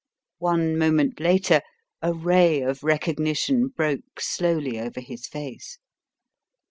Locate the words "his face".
4.99-5.77